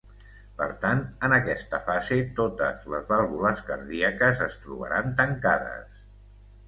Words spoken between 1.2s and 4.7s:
en aquesta fase totes les vàlvules cardíaques es